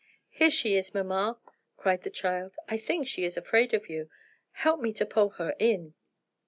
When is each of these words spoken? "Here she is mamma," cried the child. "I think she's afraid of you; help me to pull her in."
"Here 0.31 0.49
she 0.49 0.73
is 0.75 0.95
mamma," 0.95 1.37
cried 1.77 2.01
the 2.01 2.09
child. 2.09 2.55
"I 2.67 2.77
think 2.79 3.07
she's 3.07 3.37
afraid 3.37 3.71
of 3.75 3.87
you; 3.87 4.09
help 4.53 4.79
me 4.81 4.93
to 4.93 5.05
pull 5.05 5.29
her 5.37 5.53
in." 5.59 5.93